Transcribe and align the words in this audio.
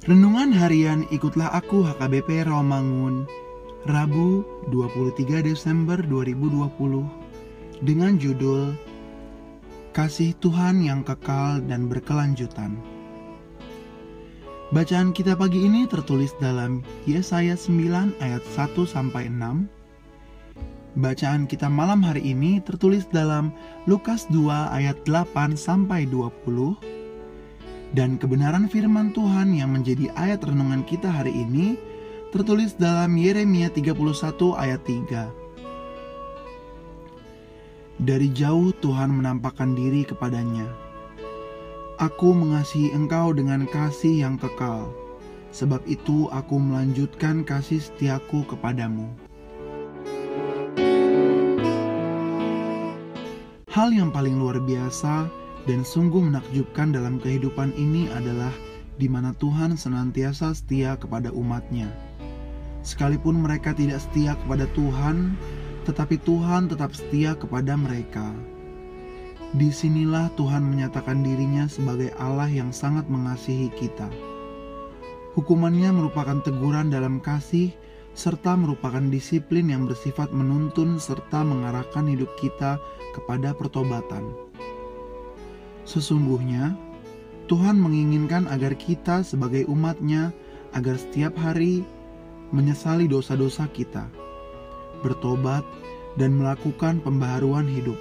Renungan 0.00 0.48
harian 0.56 1.04
Ikutlah 1.12 1.52
Aku 1.60 1.84
HKBP 1.84 2.48
Rawamangun 2.48 3.28
Rabu 3.84 4.48
23 4.72 5.44
Desember 5.44 6.00
2020 6.00 7.04
dengan 7.84 8.16
judul 8.16 8.72
Kasih 9.92 10.32
Tuhan 10.40 10.80
yang 10.80 11.04
kekal 11.04 11.60
dan 11.68 11.84
berkelanjutan. 11.92 12.80
Bacaan 14.72 15.12
kita 15.12 15.36
pagi 15.36 15.68
ini 15.68 15.84
tertulis 15.84 16.32
dalam 16.40 16.80
Yesaya 17.04 17.52
9 17.52 18.24
ayat 18.24 18.40
1 18.56 18.72
sampai 18.88 19.28
6. 19.28 19.68
Bacaan 20.96 21.44
kita 21.44 21.68
malam 21.68 22.00
hari 22.00 22.24
ini 22.24 22.64
tertulis 22.64 23.04
dalam 23.12 23.52
Lukas 23.84 24.24
2 24.32 24.48
ayat 24.48 24.96
8 25.04 25.60
sampai 25.60 26.08
20 26.08 26.40
dan 27.90 28.14
kebenaran 28.22 28.70
firman 28.70 29.10
Tuhan 29.10 29.50
yang 29.50 29.74
menjadi 29.74 30.14
ayat 30.14 30.46
renungan 30.46 30.86
kita 30.86 31.10
hari 31.10 31.34
ini 31.34 31.74
tertulis 32.30 32.78
dalam 32.78 33.18
Yeremia 33.18 33.66
31 33.74 33.98
ayat 34.54 34.78
3. 34.86 35.26
Dari 38.00 38.28
jauh 38.32 38.70
Tuhan 38.78 39.10
menampakkan 39.12 39.74
diri 39.74 40.06
kepadanya. 40.06 40.70
Aku 42.00 42.32
mengasihi 42.32 42.96
engkau 42.96 43.36
dengan 43.36 43.68
kasih 43.68 44.24
yang 44.24 44.40
kekal, 44.40 44.88
sebab 45.52 45.84
itu 45.84 46.32
aku 46.32 46.56
melanjutkan 46.56 47.44
kasih 47.44 47.76
setiaku 47.76 48.46
kepadamu. 48.48 49.04
Hal 53.68 53.92
yang 53.92 54.08
paling 54.08 54.40
luar 54.40 54.64
biasa 54.64 55.28
dan 55.68 55.84
sungguh 55.84 56.20
menakjubkan 56.32 56.92
dalam 56.94 57.20
kehidupan 57.20 57.74
ini 57.76 58.08
adalah 58.16 58.52
di 59.00 59.08
mana 59.08 59.32
Tuhan 59.40 59.76
senantiasa 59.76 60.52
setia 60.52 60.96
kepada 61.00 61.32
umatnya. 61.32 61.88
Sekalipun 62.80 63.40
mereka 63.44 63.76
tidak 63.76 64.00
setia 64.00 64.36
kepada 64.44 64.64
Tuhan, 64.72 65.36
tetapi 65.84 66.20
Tuhan 66.24 66.68
tetap 66.68 66.92
setia 66.96 67.36
kepada 67.36 67.76
mereka. 67.76 68.32
Di 69.56 69.68
sinilah 69.74 70.30
Tuhan 70.38 70.62
menyatakan 70.62 71.26
dirinya 71.26 71.66
sebagai 71.66 72.14
Allah 72.16 72.46
yang 72.46 72.70
sangat 72.70 73.10
mengasihi 73.10 73.68
kita. 73.74 74.06
Hukumannya 75.34 75.90
merupakan 75.90 76.38
teguran 76.42 76.90
dalam 76.90 77.18
kasih, 77.18 77.74
serta 78.14 78.54
merupakan 78.54 79.02
disiplin 79.10 79.70
yang 79.70 79.86
bersifat 79.86 80.30
menuntun 80.30 80.98
serta 81.02 81.42
mengarahkan 81.42 82.06
hidup 82.06 82.30
kita 82.38 82.78
kepada 83.14 83.54
pertobatan. 83.54 84.49
Sesungguhnya, 85.90 86.78
Tuhan 87.50 87.74
menginginkan 87.74 88.46
agar 88.46 88.78
kita 88.78 89.26
sebagai 89.26 89.66
umatnya 89.66 90.30
agar 90.70 90.94
setiap 90.94 91.34
hari 91.34 91.82
menyesali 92.54 93.10
dosa-dosa 93.10 93.66
kita, 93.74 94.06
bertobat, 95.02 95.66
dan 96.14 96.38
melakukan 96.38 97.02
pembaharuan 97.02 97.66
hidup. 97.66 97.98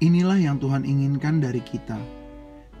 Inilah 0.00 0.40
yang 0.40 0.56
Tuhan 0.56 0.88
inginkan 0.88 1.36
dari 1.36 1.60
kita. 1.60 2.00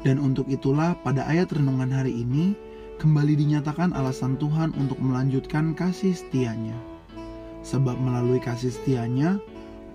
Dan 0.00 0.16
untuk 0.16 0.48
itulah 0.48 0.96
pada 1.04 1.28
ayat 1.28 1.52
renungan 1.52 1.92
hari 1.92 2.16
ini 2.16 2.56
kembali 2.96 3.36
dinyatakan 3.36 3.92
alasan 3.92 4.40
Tuhan 4.40 4.72
untuk 4.80 4.96
melanjutkan 4.96 5.76
kasih 5.76 6.16
setianya. 6.16 6.76
Sebab 7.60 8.00
melalui 8.00 8.40
kasih 8.40 8.72
setianya, 8.72 9.36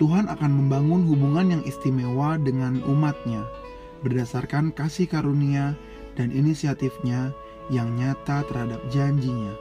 Tuhan 0.01 0.25
akan 0.33 0.65
membangun 0.65 1.05
hubungan 1.05 1.53
yang 1.53 1.61
istimewa 1.61 2.33
dengan 2.41 2.81
umatnya 2.89 3.45
berdasarkan 4.01 4.73
kasih 4.73 5.05
karunia 5.05 5.77
dan 6.17 6.33
inisiatifnya 6.33 7.29
yang 7.69 7.93
nyata 7.93 8.41
terhadap 8.49 8.81
janjinya. 8.89 9.53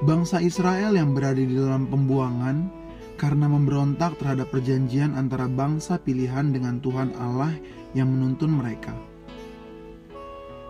Bangsa 0.00 0.40
Israel 0.40 0.96
yang 0.96 1.12
berada 1.12 1.36
di 1.36 1.52
dalam 1.52 1.92
pembuangan 1.92 2.72
karena 3.20 3.52
memberontak 3.52 4.16
terhadap 4.16 4.48
perjanjian 4.48 5.12
antara 5.12 5.44
bangsa 5.44 6.00
pilihan 6.00 6.56
dengan 6.56 6.80
Tuhan 6.80 7.12
Allah 7.20 7.52
yang 7.92 8.08
menuntun 8.08 8.48
mereka. 8.48 8.96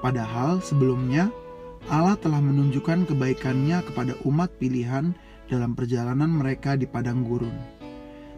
Padahal 0.02 0.58
sebelumnya 0.66 1.30
Allah 1.86 2.18
telah 2.18 2.42
menunjukkan 2.42 3.06
kebaikannya 3.06 3.86
kepada 3.86 4.18
umat 4.26 4.50
pilihan 4.58 5.14
dalam 5.46 5.78
perjalanan 5.78 6.42
mereka 6.42 6.74
di 6.74 6.90
padang 6.90 7.22
gurun 7.22 7.75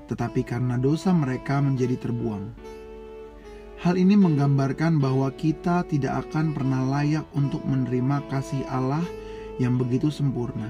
tetapi 0.08 0.42
karena 0.42 0.80
dosa 0.80 1.12
mereka 1.12 1.60
menjadi 1.60 2.08
terbuang. 2.08 2.50
Hal 3.78 3.94
ini 3.94 4.18
menggambarkan 4.18 4.98
bahwa 4.98 5.30
kita 5.38 5.86
tidak 5.86 6.26
akan 6.26 6.50
pernah 6.50 6.82
layak 6.98 7.22
untuk 7.38 7.62
menerima 7.62 8.26
kasih 8.26 8.66
Allah 8.66 9.06
yang 9.62 9.78
begitu 9.78 10.10
sempurna, 10.10 10.66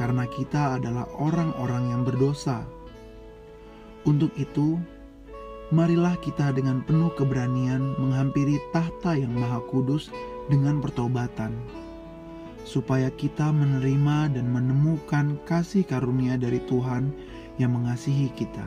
karena 0.00 0.24
kita 0.24 0.80
adalah 0.80 1.04
orang-orang 1.20 1.92
yang 1.92 2.02
berdosa. 2.08 2.64
Untuk 4.08 4.32
itu, 4.40 4.80
marilah 5.68 6.16
kita 6.24 6.56
dengan 6.56 6.80
penuh 6.80 7.12
keberanian 7.12 7.92
menghampiri 8.00 8.56
tahta 8.72 9.12
yang 9.12 9.36
Maha 9.36 9.60
Kudus 9.68 10.08
dengan 10.48 10.80
pertobatan, 10.80 11.52
supaya 12.64 13.12
kita 13.12 13.52
menerima 13.52 14.32
dan 14.32 14.48
menemukan 14.48 15.36
kasih 15.44 15.84
karunia 15.84 16.40
dari 16.40 16.64
Tuhan 16.64 17.12
yang 17.58 17.74
mengasihi 17.74 18.30
kita. 18.32 18.64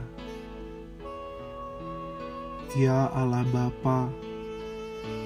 Ya 2.75 3.11
Allah 3.11 3.43
Bapa, 3.51 4.07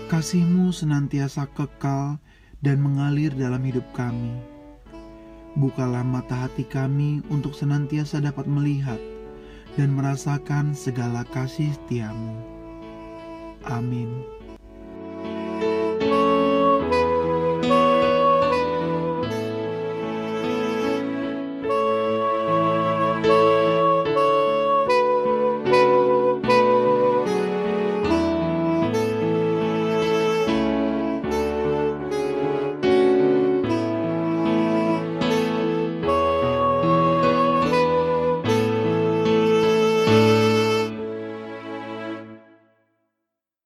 kasihmu 0.09 0.73
senantiasa 0.73 1.45
kekal 1.53 2.17
dan 2.62 2.81
mengalir 2.81 3.29
dalam 3.33 3.62
hidup 3.62 3.85
kami. 3.94 4.33
Bukalah 5.53 6.01
mata 6.01 6.50
hati 6.50 6.65
kami 6.65 7.21
untuk 7.29 7.53
senantiasa 7.53 8.17
dapat 8.21 8.50
melihat 8.50 8.97
dan 9.77 9.94
merasakan 9.94 10.73
segala 10.73 11.21
kasih 11.31 11.69
setiamu. 11.73 12.41
Amin. 13.65 14.44